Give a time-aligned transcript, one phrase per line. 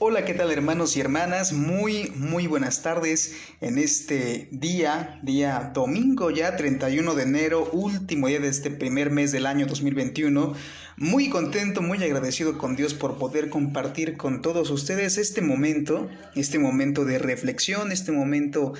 [0.00, 1.52] Hola, ¿qué tal hermanos y hermanas?
[1.52, 8.38] Muy, muy buenas tardes en este día, día domingo ya, 31 de enero, último día
[8.38, 10.54] de este primer mes del año 2021.
[10.98, 16.60] Muy contento, muy agradecido con Dios por poder compartir con todos ustedes este momento, este
[16.60, 18.74] momento de reflexión, este momento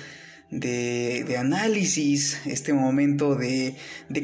[0.51, 3.75] de, análisis, este momento de,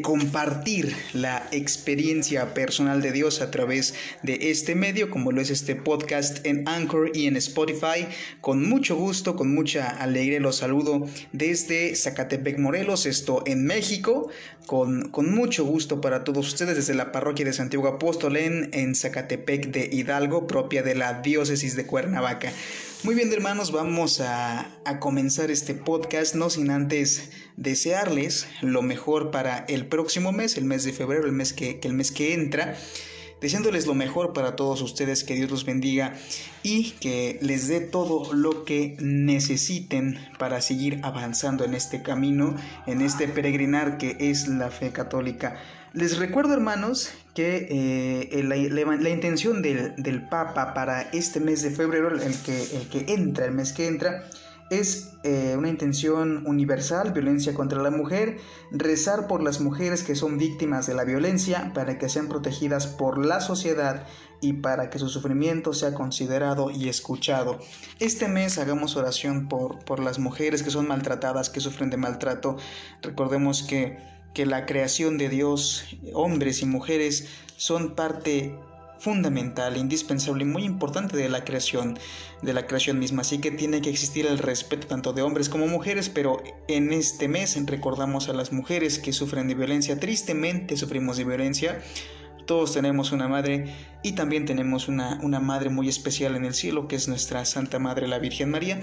[0.02, 3.94] compartir la experiencia personal de Dios a través
[4.24, 8.08] de este medio, como lo es este podcast en Anchor y en Spotify.
[8.42, 14.30] Con mucho gusto, con mucha alegría los saludo desde Zacatepec, Morelos, esto en México,
[14.66, 18.96] con, con mucho gusto para todos ustedes desde la parroquia de Santiago Apóstol en, en
[18.96, 22.52] Zacatepec de Hidalgo, propia de la diócesis de Cuernavaca.
[23.06, 24.68] Muy bien hermanos, vamos a,
[25.00, 30.84] comenzar este podcast, no sin antes desearles lo mejor para el próximo mes, el mes
[30.86, 32.76] de febrero, el mes que, el mes que entra
[33.42, 36.16] deseándoles lo mejor para todos ustedes, que Dios los bendiga
[36.64, 42.56] y que les dé todo lo que necesiten para seguir avanzando en este camino,
[42.88, 45.62] en este peregrinar que es la fe católica.
[45.96, 48.58] Les recuerdo, hermanos, que eh, la,
[49.10, 54.26] intención del, Papa para este mes de febrero, el que, entra, el mes que entra,
[54.70, 58.40] es eh, una intención universal, violencia contra la mujer,
[58.72, 63.26] rezar por las mujeres que son víctimas de la violencia para que sean protegidas por
[63.26, 64.06] la sociedad
[64.42, 67.58] y para que su sufrimiento sea considerado y escuchado.
[68.02, 72.58] Este mes hagamos oración por, por las mujeres que son maltratadas, que sufren de maltrato.
[73.02, 78.54] Recordemos que que la creación de Dios, hombres y mujeres, son parte
[79.00, 81.98] fundamental, indispensable y muy importante de la creación,
[82.42, 83.22] de la creación misma.
[83.22, 87.28] Así que tiene que existir el respeto tanto de hombres como mujeres, pero en este
[87.28, 91.82] mes recordamos a las mujeres que sufren de violencia, tristemente sufrimos de violencia.
[92.46, 96.88] Todos tenemos una madre y también tenemos una, una madre muy especial en el cielo,
[96.88, 98.82] que es nuestra Santa Madre la Virgen María,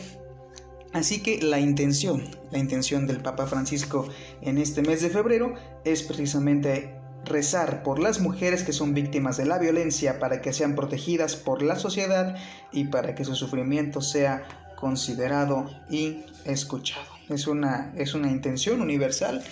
[0.93, 4.09] Así que la intención, la intención del Papa Francisco
[4.43, 5.55] en este mes de febrero
[5.85, 6.95] es precisamente
[7.25, 11.63] rezar por las mujeres que son víctimas de la violencia para que sean protegidas por
[11.63, 12.37] la sociedad
[12.73, 14.45] y para que su sufrimiento sea
[14.77, 17.07] considerado y escuchado.
[17.29, 19.43] Es una, es una intención universal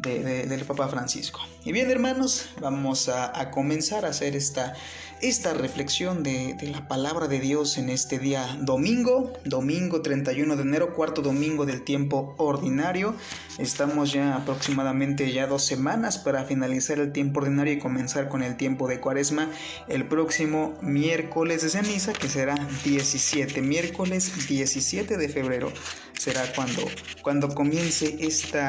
[0.00, 1.40] del Papa Francisco.
[1.64, 4.74] Y bien hermanos, vamos a, comenzar a hacer esta,
[5.22, 10.94] esta reflexión de, la palabra de Dios en este día domingo, domingo 31 de enero,
[10.94, 13.14] cuarto domingo del tiempo ordinario.
[13.58, 18.56] Estamos ya aproximadamente ya dos semanas para finalizar el tiempo ordinario y comenzar con el
[18.56, 19.50] tiempo de cuaresma
[19.88, 22.54] el próximo miércoles de ceniza que será
[22.84, 25.72] 17, miércoles 17 de febrero
[26.20, 26.82] será cuando,
[27.22, 28.60] cuando comience este,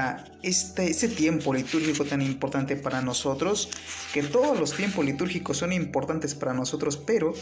[0.41, 3.69] este tiempo litúrgico tan importante para nosotros,
[4.13, 7.33] que todos los tiempos litúrgicos son importantes para nosotros, pero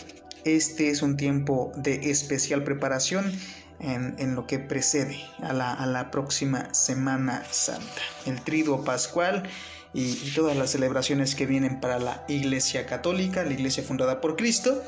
[0.46, 3.34] este es un tiempo de especial preparación
[3.80, 9.44] en, lo que precede a la, próxima Semana Santa, el triduo pascual
[9.94, 14.84] y, todas las celebraciones que vienen para la Iglesia Católica, la Iglesia fundada por Cristo.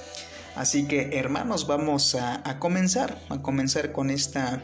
[0.55, 4.61] Así que hermanos, vamos a comenzar, a comenzar con esta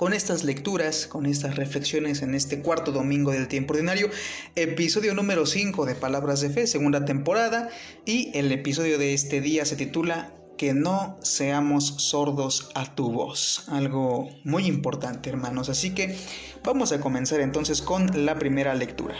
[0.00, 4.08] con estas lecturas, con estas reflexiones en este cuarto domingo del tiempo ordinario,
[4.56, 7.68] episodio número 5 de Palabras de Fe, segunda temporada,
[8.06, 13.66] y el episodio de este día se titula Que no seamos sordos a tu voz.
[13.68, 15.68] Algo muy importante, hermanos.
[15.68, 16.16] Así que
[16.64, 19.16] vamos a comenzar entonces con la primera lectura.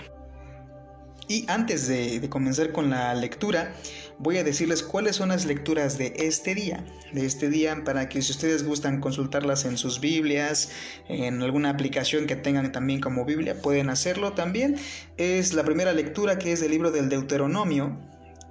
[1.31, 3.73] Y antes de, comenzar con la lectura,
[4.21, 8.21] voy a decirles cuáles son las lecturas de este día, de este día para que
[8.21, 10.71] si ustedes gustan consultarlas en sus Biblias,
[11.09, 14.77] en alguna aplicación que tengan también como Biblia, pueden hacerlo también.
[15.17, 17.99] Es la primera lectura que es del libro del Deuteronomio,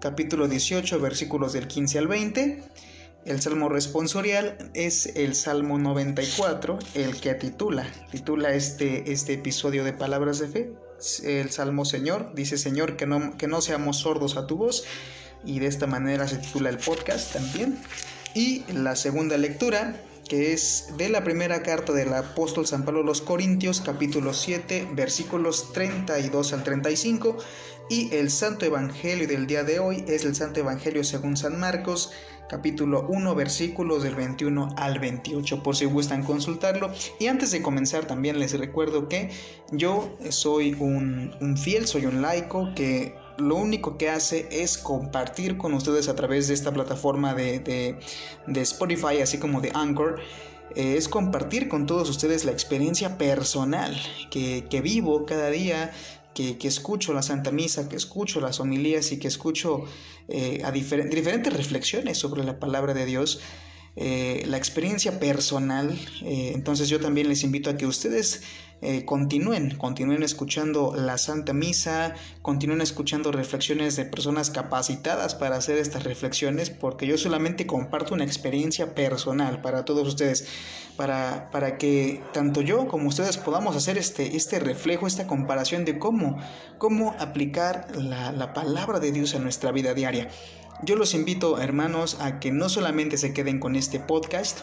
[0.01, 2.63] capítulo 18, versículos del 15 al 20.
[3.25, 9.93] El salmo responsorial es el salmo 94, el que titula, titula este, este episodio de
[9.93, 10.73] Palabras de Fe,
[11.23, 12.33] el Salmo Señor.
[12.33, 14.83] Dice Señor que no, que no seamos sordos a tu voz.
[15.45, 17.77] Y de esta manera se titula el podcast también.
[18.33, 19.95] Y la segunda lectura,
[20.27, 24.89] que es de la primera carta del apóstol San Pablo a los Corintios, capítulo 7,
[24.93, 27.37] versículos 32 al 35.
[27.89, 32.11] Y el Santo Evangelio del día de hoy es el Santo Evangelio según San Marcos,
[32.47, 36.91] capítulo 1, versículos del 21 al 28, por si gustan consultarlo.
[37.19, 39.31] Y antes de comenzar también les recuerdo que
[39.71, 45.73] yo soy un, fiel, soy un laico que lo único que hace es compartir con
[45.73, 47.97] ustedes a través de esta plataforma de,
[48.47, 50.19] Spotify, así como de Anchor,
[50.75, 53.95] eh, es compartir con todos ustedes la experiencia personal
[54.29, 55.91] que, que vivo cada día
[56.33, 59.83] que, escucho la Santa Misa, que escucho las homilías y que escucho
[60.27, 63.41] eh, a diferentes reflexiones sobre la palabra de Dios.
[63.95, 65.97] Eh, la experiencia personal.
[66.23, 68.41] Eh, entonces yo también les invito a que ustedes
[68.81, 75.77] eh, continúen, continúen escuchando la Santa Misa, continúen escuchando reflexiones de personas capacitadas para hacer
[75.77, 80.47] estas reflexiones, porque yo solamente comparto una experiencia personal para todos ustedes,
[80.95, 85.99] para, para que tanto yo como ustedes podamos hacer este, este reflejo, esta comparación de
[85.99, 86.37] cómo,
[86.77, 90.29] cómo aplicar la, la palabra de Dios en nuestra vida diaria.
[90.81, 94.61] Yo los invito, hermanos, a que no solamente se queden con este podcast,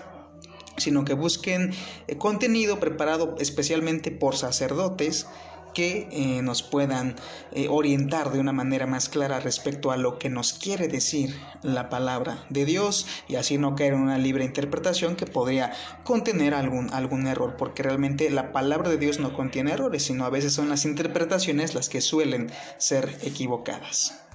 [0.78, 1.72] sino que busquen
[2.08, 5.26] eh, contenido preparado especialmente por sacerdotes
[5.74, 7.16] que eh, nos puedan
[7.52, 11.90] eh, orientar de una manera más clara respecto a lo que nos quiere decir la
[11.90, 16.90] palabra de Dios y así no caer en una libre interpretación que podría contener algún,
[16.94, 20.70] algún error, porque realmente la palabra de Dios no contiene errores, sino a veces son
[20.70, 24.25] las interpretaciones las que suelen ser equivocadas.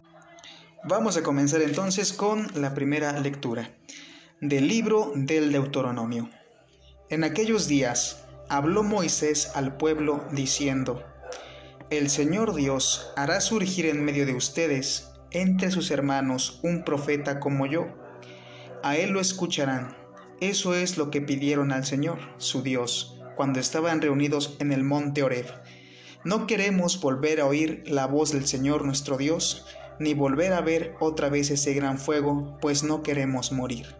[0.83, 3.69] Vamos a comenzar entonces con la primera lectura
[4.39, 6.27] del libro del Deuteronomio.
[7.11, 11.03] En aquellos días habló Moisés al pueblo diciendo,
[11.91, 17.67] El Señor Dios hará surgir en medio de ustedes, entre sus hermanos, un profeta como
[17.67, 17.85] yo.
[18.81, 19.95] A él lo escucharán.
[20.39, 25.21] Eso es lo que pidieron al Señor, su Dios, cuando estaban reunidos en el monte
[25.21, 25.45] Oreb.
[26.23, 29.67] No queremos volver a oír la voz del Señor nuestro Dios,
[30.01, 33.95] ni volver a ver otra vez ese gran fuego, pues no queremos morir.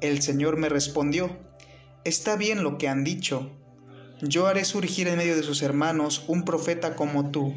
[0.00, 1.36] El Señor me respondió,
[2.04, 3.50] Está bien lo que han dicho.
[4.20, 7.54] Yo haré surgir en medio de sus hermanos un profeta como tú.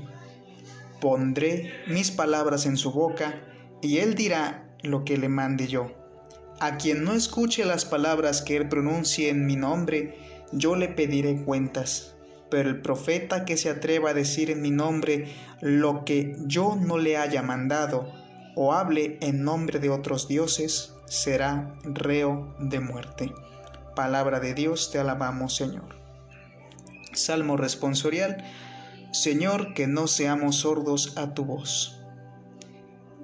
[0.99, 3.39] Pondré mis palabras en su boca,
[3.83, 5.91] y él dirá lo que le mande yo.
[6.59, 10.17] A quien no escuche las palabras que él pronuncie en mi nombre,
[10.51, 12.14] yo le pediré cuentas
[12.49, 16.97] pero el profeta que se atreva a decir en mi nombre lo que yo no
[16.97, 18.11] le haya mandado,
[18.55, 23.33] o hable en nombre de otros dioses, será reo de muerte.
[23.95, 25.95] Palabra de Dios, te alabamos, Señor.
[27.13, 28.43] Salmo responsorial,
[29.11, 32.01] Señor, que no seamos sordos a tu voz.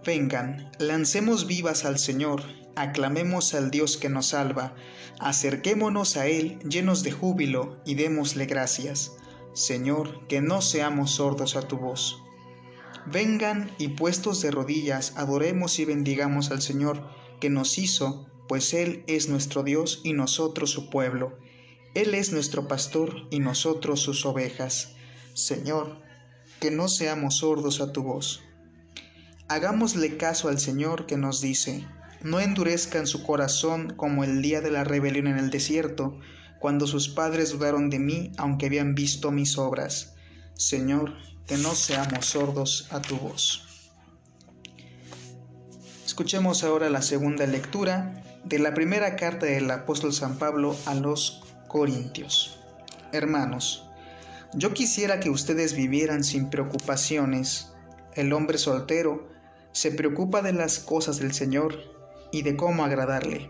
[0.06, 2.42] Vengan, lancemos vivas al Señor,
[2.76, 4.76] aclamemos al Dios que nos salva,
[5.20, 9.14] acerquémonos a Él llenos de júbilo y démosle gracias.
[9.54, 12.22] Señor, que no seamos sordos a tu voz.
[13.06, 17.04] Vengan y puestos de rodillas, adoremos y bendigamos al Señor,
[17.40, 21.38] que nos hizo, pues Él es nuestro Dios y nosotros su pueblo.
[21.96, 24.96] Él es nuestro pastor y nosotros sus ovejas.
[25.34, 26.02] Señor,
[26.60, 28.44] que no seamos sordos a tu voz.
[29.50, 31.86] Hagámosle caso al Señor que nos dice,
[32.24, 36.20] no endurezcan su corazón como el día de la rebelión en el desierto,
[36.60, 40.14] cuando sus padres dudaron de mí aunque habían visto mis obras.
[40.54, 41.14] Señor,
[41.48, 43.68] que no seamos sordos a tu voz.
[46.06, 51.42] Escuchemos ahora la segunda lectura de la primera carta del apóstol San Pablo a los
[51.68, 52.60] Corintios.
[53.12, 53.86] Hermanos,
[54.54, 57.72] yo quisiera que ustedes vivieran sin preocupaciones.
[58.14, 59.30] El hombre soltero
[59.72, 62.01] se preocupa de las cosas del Señor
[62.32, 63.50] y de cómo agradarle.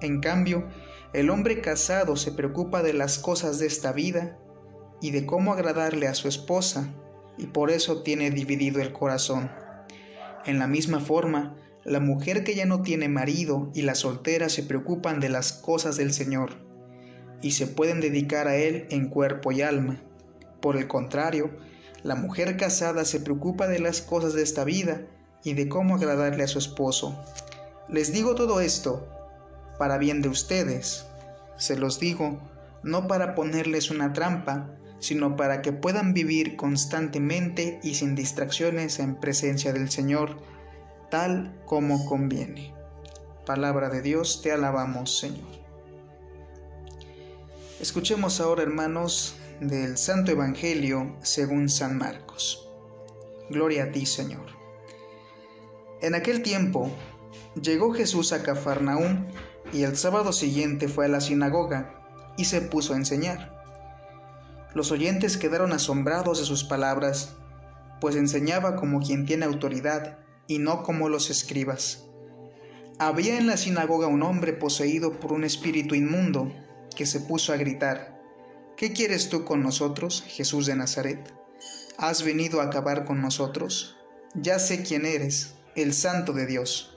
[0.00, 0.64] En cambio,
[1.12, 4.38] el hombre casado se preocupa de las cosas de esta vida
[5.00, 6.92] y de cómo agradarle a su esposa,
[7.36, 9.50] y por eso tiene dividido el corazón.
[10.44, 14.62] En la misma forma, la mujer que ya no tiene marido y la soltera se
[14.62, 16.50] preocupan de las cosas del Señor,
[17.40, 20.02] y se pueden dedicar a Él en cuerpo y alma.
[20.60, 21.50] Por el contrario,
[22.02, 25.06] la mujer casada se preocupa de las cosas de esta vida
[25.44, 27.18] y de cómo agradarle a su esposo.
[27.88, 29.08] Les digo todo esto
[29.78, 31.06] para bien de ustedes.
[31.56, 32.38] Se los digo
[32.82, 39.14] no para ponerles una trampa, sino para que puedan vivir constantemente y sin distracciones en
[39.16, 40.36] presencia del Señor,
[41.10, 42.74] tal como conviene.
[43.46, 45.48] Palabra de Dios, te alabamos, Señor.
[47.80, 52.68] Escuchemos ahora, hermanos, del Santo Evangelio según San Marcos.
[53.50, 54.46] Gloria a ti, Señor.
[56.00, 56.90] En aquel tiempo
[57.60, 59.26] llegó Jesús a Cafarnaúm
[59.72, 61.94] y el sábado siguiente fue a la sinagoga
[62.36, 63.56] y se puso a enseñar.
[64.74, 67.36] Los oyentes quedaron asombrados de sus palabras,
[68.00, 72.04] pues enseñaba como quien tiene autoridad y no como los escribas.
[72.98, 76.52] Había en la sinagoga un hombre poseído por un espíritu inmundo
[76.96, 78.18] que se puso a gritar,
[78.78, 81.34] ¿Qué quieres tú con nosotros, Jesús de Nazaret?
[81.96, 83.96] ¿Has venido a acabar con nosotros?
[84.34, 86.96] Ya sé quién eres, el santo de Dios.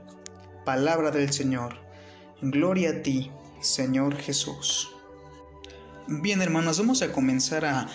[0.65, 1.75] Palabra del Señor.
[2.41, 4.91] Gloria a ti, Señor Jesús.
[6.07, 7.87] Bien hermanos, vamos a comenzar a,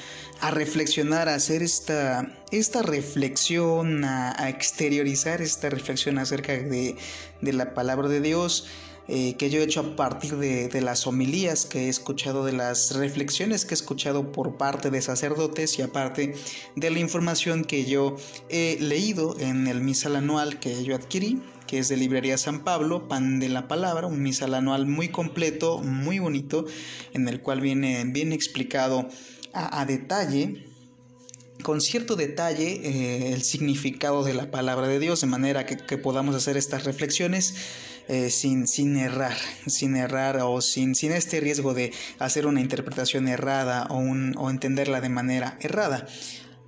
[0.50, 6.96] reflexionar, a hacer esta, esta reflexión, a, exteriorizar esta reflexión acerca de,
[7.40, 8.66] de la palabra de Dios.
[9.08, 12.52] Eh, que yo he hecho a partir de, de, las homilías que he escuchado, de
[12.52, 16.34] las reflexiones que he escuchado por parte de sacerdotes y aparte
[16.75, 18.16] de la información que yo
[18.48, 23.06] he leído en el misal anual que yo adquirí, que es de Librería San Pablo,
[23.06, 26.64] Pan de la Palabra, un misal anual muy completo, muy bonito,
[27.12, 29.08] en el cual viene bien explicado
[29.52, 30.75] a, a detalle
[31.66, 36.37] con cierto detalle eh, el significado de la palabra de Dios, de manera que, podamos
[36.37, 37.56] hacer estas reflexiones
[38.06, 43.26] eh, sin, sin errar, sin errar o sin, sin este riesgo de hacer una interpretación
[43.26, 46.06] errada o, entenderla de manera errada.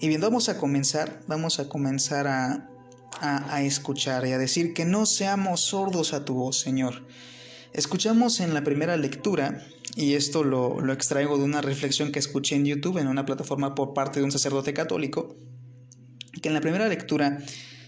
[0.01, 2.69] Y bien, vamos a comenzar, vamos a comenzar a,
[3.21, 7.05] a escuchar y a decir que no seamos sordos a tu voz, Señor.
[7.73, 9.65] Escuchamos en la primera lectura,
[9.97, 13.75] y esto lo, lo, extraigo de una reflexión que escuché en YouTube, en una plataforma
[13.75, 15.37] por parte de un sacerdote católico,
[16.41, 17.39] que en la primera lectura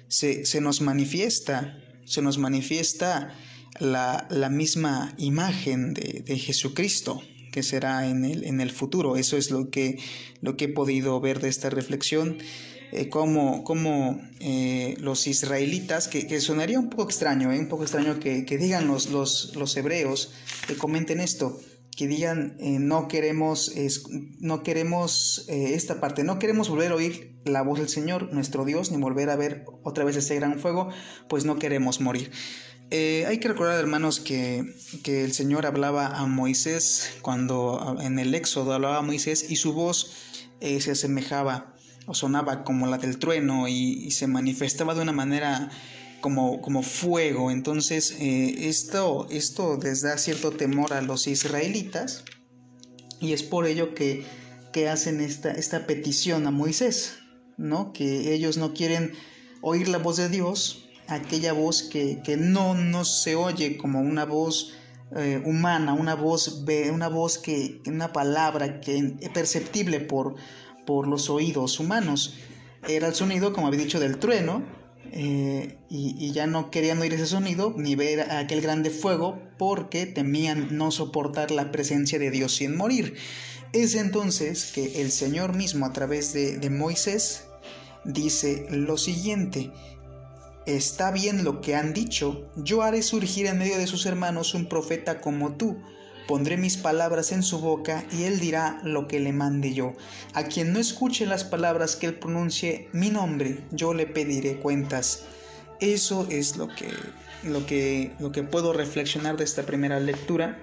[0.08, 1.76] se, se nos manifiesta
[2.10, 3.32] se nos manifiesta
[3.78, 7.22] la, misma imagen de, Jesucristo
[7.52, 9.16] que será en el, en el futuro.
[9.16, 9.98] Eso es lo que,
[10.40, 12.38] lo que he podido ver de esta reflexión.
[12.92, 18.18] Eh, como, como eh, los israelitas, que, sonaría un poco extraño, eh, un poco extraño
[18.18, 20.32] que, digan los, los, los, hebreos,
[20.66, 21.60] que comenten esto,
[21.96, 23.72] que digan no queremos,
[24.40, 28.90] no queremos esta parte, no queremos volver a oír la voz del Señor, nuestro Dios,
[28.90, 30.88] ni volver a ver otra vez ese gran fuego,
[31.28, 32.30] pues no queremos morir.
[32.90, 34.64] Hay que recordar, hermanos, que,
[35.02, 39.74] que, el Señor hablaba a Moisés cuando en el Éxodo hablaba a Moisés y su
[39.74, 40.12] voz
[40.60, 41.76] se asemejaba
[42.14, 45.70] sonaba como la del trueno y, se manifestaba de una manera
[46.20, 47.50] como, como fuego.
[47.50, 52.24] Entonces, eh, esto, esto les da cierto temor a los israelitas
[53.20, 54.24] y es por ello que,
[54.72, 57.20] que hacen esta, esta petición a Moisés.
[57.60, 57.92] ¿no?
[57.92, 59.12] Que ellos no quieren
[59.60, 64.74] oír la voz de Dios, aquella voz que, no, no se oye como una voz
[65.14, 70.36] eh, humana, una voz, una voz que, una palabra que es perceptible por,
[70.86, 72.34] por los oídos humanos.
[72.88, 74.62] Era el sonido, como había dicho, del trueno,
[75.12, 80.76] eh, y, ya no querían oír ese sonido ni ver aquel grande fuego porque temían
[80.76, 83.16] no soportar la presencia de Dios sin morir.
[83.72, 87.44] Es entonces que el Señor mismo a través de Moisés
[88.04, 89.70] dice lo siguiente,
[90.66, 94.66] Está bien lo que han dicho, yo haré surgir en medio de sus hermanos un
[94.66, 95.78] profeta como tú.
[96.30, 99.94] Pondré mis palabras en su boca y él dirá lo que le mande yo.
[100.32, 105.24] A quien no escuche las palabras que él pronuncie mi nombre, yo le pediré cuentas.
[105.80, 106.86] Eso es lo que,
[107.42, 110.56] lo que, lo que puedo reflexionar de esta primera lectura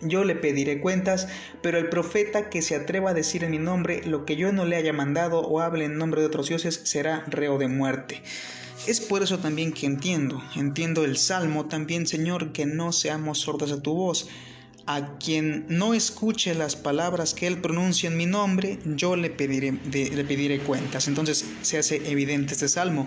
[0.00, 1.26] yo le pediré cuentas,
[1.60, 4.64] pero el profeta que se atreva a decir en mi nombre lo que yo no
[4.64, 8.22] le haya mandado o hable en nombre de otros dioses será reo de muerte.
[8.84, 13.70] Es por eso también que entiendo, entiendo el salmo también, Señor, que no seamos sordos
[13.70, 14.28] a tu voz.
[14.86, 19.70] A quien no escuche las palabras que él pronuncia en mi nombre, yo le pediré,
[19.70, 21.06] le pediré cuentas.
[21.06, 23.06] Entonces se hace evidente este salmo,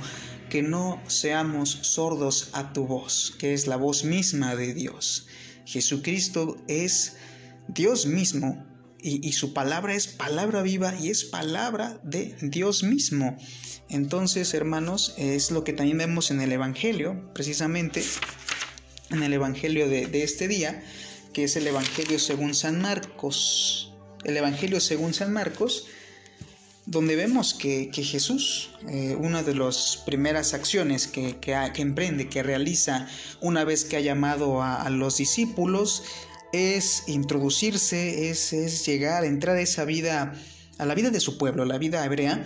[0.49, 5.27] que no seamos sordos a tu voz, que es la voz misma de Dios.
[5.65, 7.17] Jesucristo es
[7.67, 8.65] Dios mismo
[9.07, 13.37] y, su palabra es palabra viva y es palabra de Dios mismo.
[13.87, 18.03] Entonces, hermanos, es lo que también vemos en el Evangelio, precisamente
[19.11, 20.83] en el Evangelio de, este día,
[21.33, 23.93] que es el Evangelio según San Marcos.
[24.23, 25.85] El Evangelio según San Marcos,
[26.87, 33.07] donde vemos que, Jesús, eh, una de las primeras acciones que, que, emprende, que realiza
[33.39, 36.01] una vez que ha llamado a, los discípulos,
[36.55, 40.33] es introducirse, es, es, llegar, entrar a esa vida,
[40.77, 42.45] a la vida de su pueblo, la vida hebrea,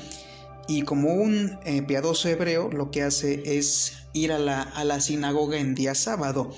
[0.67, 5.01] y como un eh, piadoso hebreo, lo que hace es ir a la, a la
[5.01, 6.51] sinagoga en día sábado.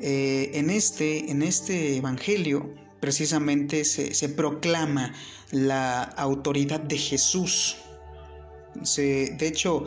[0.00, 5.12] Eh, en, este, en este evangelio, precisamente se, proclama
[5.50, 7.76] la autoridad de Jesús.
[8.96, 9.84] de hecho,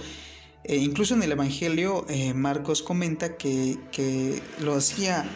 [0.64, 2.06] eh, incluso en el Evangelio,
[2.36, 5.28] Marcos comenta que, lo hacía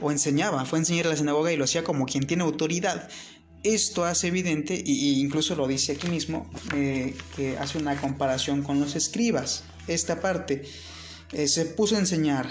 [0.00, 3.08] o enseñaba, fue a enseñar a la sinagoga y lo hacía como quien tiene autoridad.
[3.62, 8.80] Esto hace evidente, e incluso lo dice aquí mismo, eh, que hace una comparación con
[8.80, 9.64] los escribas.
[9.88, 10.62] Esta parte
[11.46, 12.48] se puso a enseñar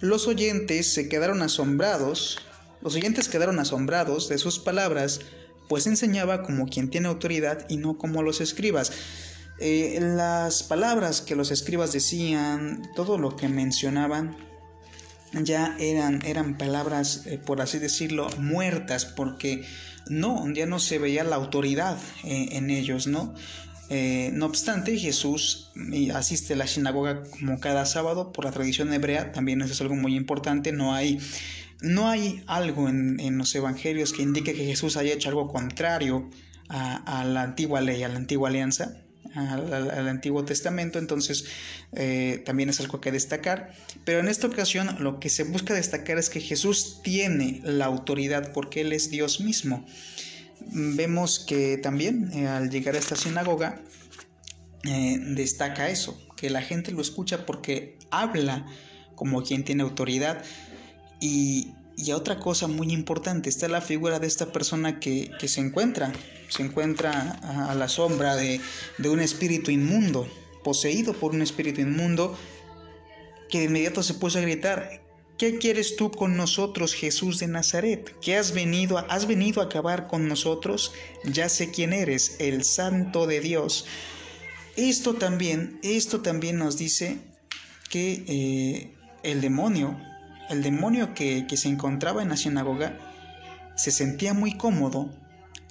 [0.00, 2.38] los oyentes se quedaron asombrados,
[2.82, 5.20] los oyentes quedaron asombrados de sus palabras,
[5.68, 8.92] pues enseñaba como quien tiene autoridad y no como los escribas.
[9.58, 14.36] Eh, las palabras que los escribas decían, todo lo que mencionaban,
[15.32, 19.64] ya eran, eran palabras, eh, por así decirlo, muertas, porque
[20.08, 23.34] no, ya no se veía la autoridad eh, en ellos, ¿no?
[23.90, 25.70] no obstante, Jesús
[26.12, 29.94] asiste a la sinagoga como cada sábado por la tradición hebrea, también eso es algo
[29.94, 31.18] muy importante, no hay,
[31.80, 36.28] no hay algo en, en los evangelios que indique que Jesús haya hecho algo contrario
[36.68, 39.07] a, a la antigua ley, a la antigua alianza,
[39.38, 41.44] al, Antiguo Testamento, entonces
[41.92, 43.72] eh, también es algo que destacar.
[44.04, 48.52] Pero en esta ocasión lo que se busca destacar es que Jesús tiene la autoridad
[48.52, 49.86] porque Él es Dios mismo.
[50.60, 53.80] Vemos que también eh, al llegar a esta sinagoga
[54.84, 58.66] eh, destaca eso, que la gente lo escucha porque habla
[59.14, 60.44] como quien tiene autoridad
[61.20, 66.12] y, y otra cosa muy importante, está la figura de esta persona que, se encuentra,
[66.48, 68.60] se encuentra a, la sombra de,
[68.98, 70.28] de, un espíritu inmundo,
[70.62, 72.38] poseído por un espíritu inmundo,
[73.50, 75.02] que de inmediato se puso a gritar,
[75.38, 78.14] ¿qué quieres tú con nosotros, Jesús de Nazaret?
[78.20, 80.92] ¿Qué has venido, has venido a acabar con nosotros?
[81.24, 83.86] Ya sé quién eres, el Santo de Dios.
[84.76, 87.18] Esto también, esto también nos dice
[87.90, 89.98] que eh, el demonio
[90.48, 92.98] el demonio que, se encontraba en la sinagoga
[93.76, 95.10] se sentía muy cómodo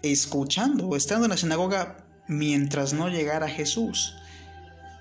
[0.01, 4.15] escuchando, estando en la sinagoga mientras no llegara Jesús,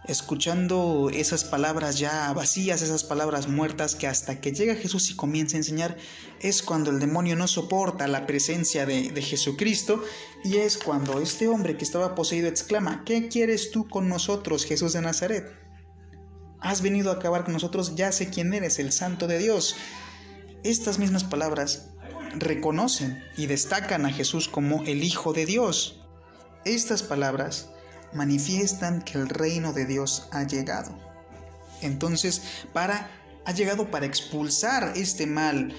[0.07, 5.57] escuchando esas palabras ya vacías, esas palabras muertas que hasta que llega Jesús y comienza
[5.57, 5.97] a enseñar,
[6.41, 10.03] es cuando el demonio no soporta la presencia de, de Jesucristo
[10.45, 14.95] y es cuando este hombre que estaba poseído exclama, ¿qué quieres tú con nosotros, Jesús
[14.95, 15.66] de Nazaret?
[16.61, 19.77] Has venido a acabar con nosotros, ya sé quién eres, el Santo de Dios.
[20.63, 21.91] Estas mismas palabras
[22.35, 26.01] reconocen y destacan a Jesús como el Hijo de Dios.
[26.65, 27.71] Estas palabras
[28.13, 30.99] manifiestan que el reino de Dios ha llegado.
[31.83, 32.43] Entonces,
[32.73, 33.11] para
[33.45, 35.73] ha llegado para expulsar este mal,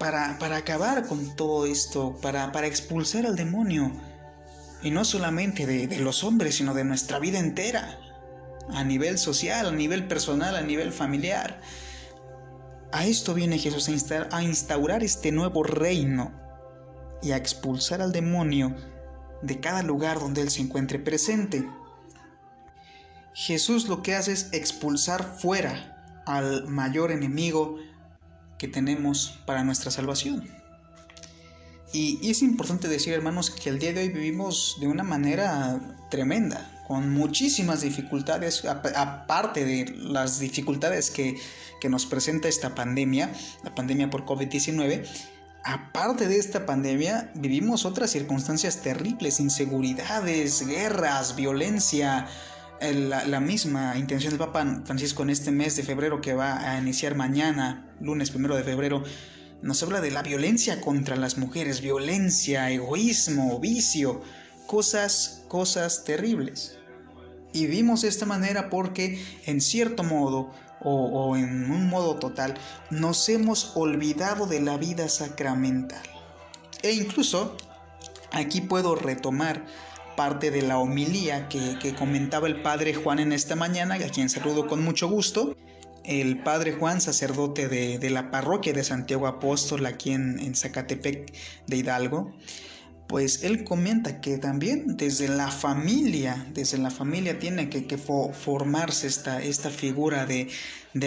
[0.00, 3.92] para, para acabar con todo esto, para, para expulsar al demonio.
[4.82, 8.00] Y no solamente de, de los hombres, sino de nuestra vida entera
[8.70, 11.60] a nivel social, a nivel personal, a nivel familiar.
[12.92, 13.88] A esto viene Jesús
[14.30, 16.32] a instaurar este nuevo reino
[17.22, 18.74] y a expulsar al demonio
[19.42, 21.68] de cada lugar donde Él se encuentre presente.
[23.34, 27.78] Jesús lo que hace es expulsar fuera al mayor enemigo
[28.58, 30.61] que tenemos para nuestra salvación.
[31.92, 35.78] Y, es importante decir, hermanos, que el día de hoy vivimos de una manera
[36.10, 41.38] tremenda con muchísimas dificultades, aparte de las dificultades que,
[41.88, 43.32] nos presenta esta pandemia,
[43.64, 45.04] la pandemia por COVID-19,
[45.64, 52.28] aparte de esta pandemia, vivimos otras circunstancias terribles, inseguridades, guerras, violencia.
[52.80, 57.14] La, misma intención del Papa Francisco en este mes de febrero que va a iniciar
[57.16, 59.04] mañana, lunes primero de febrero,
[59.62, 64.20] nos habla de la violencia contra las mujeres, violencia, egoísmo, vicio,
[64.66, 66.78] cosas, cosas terribles.
[67.52, 70.50] Y vimos de esta manera porque en cierto modo
[70.84, 72.54] o, en un modo total
[72.90, 76.02] nos hemos olvidado de la vida sacramental.
[76.82, 77.56] E incluso
[78.32, 79.64] aquí puedo retomar
[80.16, 84.66] parte de la homilía que, comentaba el padre Juan en esta mañana, a quien saludo
[84.66, 85.56] con mucho gusto.
[86.04, 91.32] El padre Juan, sacerdote de, la parroquia de Santiago Apóstol, aquí en, en Zacatepec
[91.66, 92.32] de Hidalgo,
[93.12, 99.42] pues él comenta que también desde la familia, desde la familia tiene que, formarse esta,
[99.42, 100.48] esta figura de,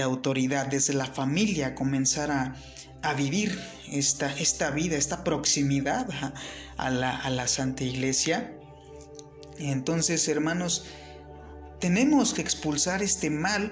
[0.03, 3.59] autoridad, desde la familia comenzar a, vivir
[3.91, 6.07] esta, esta, vida, esta proximidad
[6.77, 8.53] a, la, a la Santa Iglesia.
[9.57, 10.85] Entonces, hermanos,
[11.79, 13.71] tenemos que expulsar este mal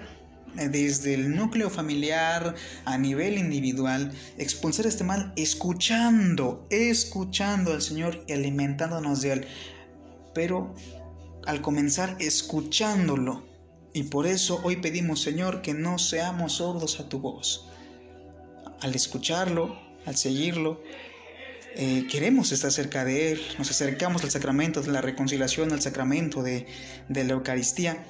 [0.56, 8.34] desde el núcleo familiar a nivel individual, expulsar este mal escuchando, escuchando al Señor y
[8.34, 9.48] alimentándonos de Él.
[10.34, 10.74] Pero
[11.46, 13.44] al comenzar escuchándolo,
[13.94, 17.68] y por eso hoy pedimos, Señor, que no seamos sordos a tu voz.
[18.82, 20.82] Al escucharlo, al seguirlo,
[21.76, 26.44] eh, queremos estar cerca de Él, nos acercamos al sacramento de la reconciliación, al sacramento
[26.44, 26.66] de,
[27.10, 28.04] de la Eucaristía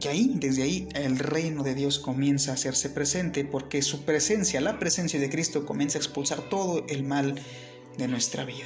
[0.00, 4.60] y ahí, desde ahí, el reino de Dios comienza a hacerse presente porque su presencia,
[4.60, 7.34] la presencia de Cristo, comienza a expulsar todo el mal
[7.98, 8.64] de nuestra vida.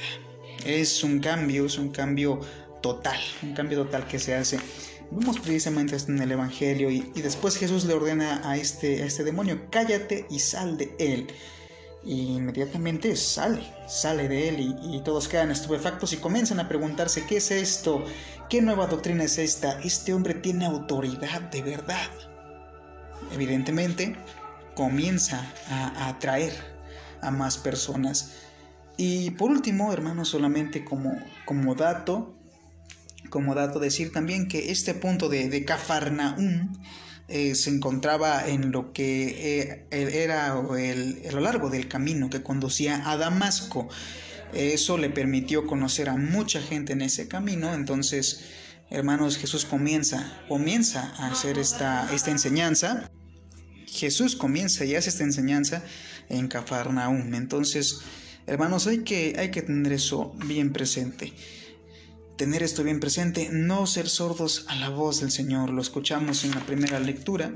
[0.65, 2.39] Es un cambio, es un cambio
[2.81, 4.59] total, un cambio total que se hace.
[5.11, 9.23] Vemos precisamente esto en el Evangelio y, después Jesús le ordena a este, a este
[9.23, 11.27] demonio, cállate y sal de él.
[12.07, 17.37] Y inmediatamente sale, sale de él y, todos quedan estupefactos y comienzan a preguntarse, ¿qué
[17.37, 18.05] es esto?
[18.49, 19.81] ¿Qué nueva doctrina es esta?
[19.81, 22.09] Este hombre tiene autoridad de verdad.
[23.33, 24.15] Evidentemente,
[24.73, 26.53] comienza a atraer
[27.21, 28.35] a más personas.
[28.95, 32.33] Y por último, hermanos, solamente como, como dato,
[33.29, 36.73] como dato decir también que este punto de, de Cafarnaum
[37.29, 42.41] eh, se encontraba en lo que eh, era el, a lo largo del camino que
[42.41, 43.89] conducía a Damasco.
[44.53, 47.73] Eso le permitió conocer a mucha gente en ese camino.
[47.73, 48.45] Entonces,
[48.89, 53.11] hermanos, Jesús comienza, comienza a hacer esta, esta enseñanza.
[53.87, 55.83] Jesús comienza y hace esta enseñanza
[56.29, 57.33] en Cafarnaum.
[57.33, 57.99] Entonces,
[58.45, 61.33] hermanos, hay que, hay que tener eso bien presente.
[62.37, 65.71] Tener esto bien presente, no ser sordos a la voz del Señor.
[65.71, 67.51] Lo escuchamos en la primera lectura.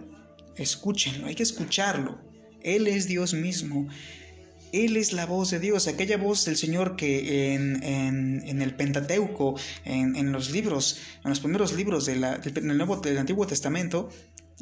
[0.55, 2.19] Escúchenlo, hay que escucharlo.
[2.63, 3.87] Él es Dios mismo.
[4.71, 9.55] Él es la voz de Dios, aquella voz del Señor que en, en, el Pentateuco,
[9.85, 14.09] en, en, los libros, en los primeros libros del, del Antiguo Testamento,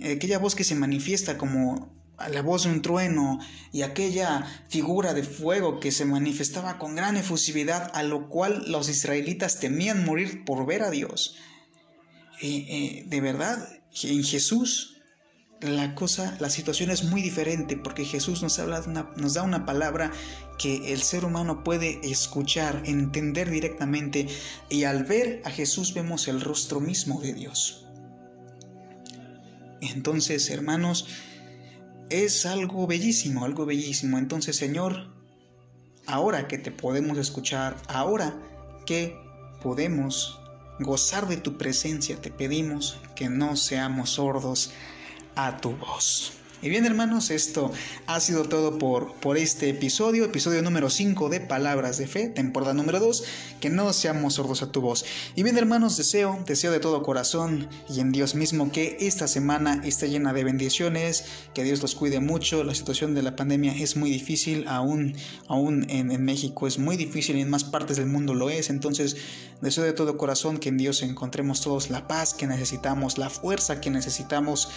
[0.03, 1.98] aquella voz que se manifiesta como
[2.32, 3.39] la voz de un trueno
[3.71, 8.89] y aquella figura de fuego que se manifestaba con gran efusividad, a lo cual los
[8.89, 11.36] israelitas temían morir por ver a Dios.
[12.41, 13.67] Eh, de verdad,
[14.03, 14.99] en Jesús
[15.62, 18.82] la cosa, la situación es muy diferente porque Jesús nos, habla
[19.17, 20.12] nos da una palabra
[20.58, 24.27] que el ser humano puede escuchar, entender directamente
[24.69, 27.86] y al ver a Jesús vemos el rostro mismo de Dios.
[29.82, 31.08] Entonces, hermanos,
[32.10, 34.17] es algo bellísimo, algo bellísimo.
[34.17, 35.13] Entonces, Señor,
[36.06, 38.36] ahora que te podemos escuchar, ahora
[38.86, 39.15] que
[39.62, 40.39] podemos
[40.80, 44.72] gozar de tu presencia, te pedimos que no seamos sordos
[45.36, 46.38] a tu voz.
[46.62, 47.72] Y bien hermanos, esto
[48.06, 52.74] ha sido todo por, por este episodio, episodio número 5 de Palabras de Fe, temporada
[52.74, 53.24] número 2,
[53.62, 55.06] que no seamos sordos a tu voz.
[55.36, 59.82] Y bien hermanos, deseo, deseo de todo corazón y en Dios mismo que esta semana
[59.86, 63.95] esté llena de bendiciones, que Dios los cuide mucho, la situación de la pandemia es
[63.95, 65.15] muy difícil, aún,
[65.48, 68.69] aún en, en México es muy difícil y en más partes del mundo lo es,
[68.69, 69.15] entonces
[69.62, 73.80] deseo de todo corazón que en Dios encontremos todos la paz que necesitamos, la fuerza
[73.80, 74.67] que necesitamos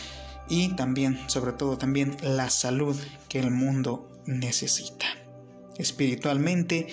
[0.48, 2.96] y también, sobre todo también, la salud
[3.28, 5.06] que el mundo necesita,
[5.78, 6.88] espiritualmente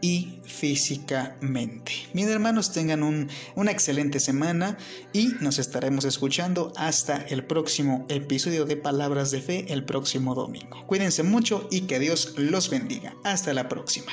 [0.00, 1.92] y físicamente.
[2.12, 4.76] Mis hermanos, tengan una excelente semana
[5.12, 10.86] y nos estaremos escuchando hasta el próximo episodio de Palabras de Fe el próximo domingo.
[10.86, 13.14] Cuídense mucho y que Dios los bendiga.
[13.24, 14.12] Hasta la próxima.